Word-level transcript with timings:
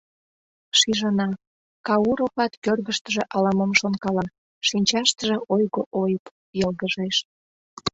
Шижына: 0.79 1.27
Кауроват 1.87 2.53
кӧргыштыжӧ 2.63 3.23
ала-мом 3.35 3.71
шонкала, 3.79 4.25
шинчаштыже 4.67 5.37
ойго 5.53 5.81
ойып 6.01 6.25
йылгыжеш. 6.59 7.17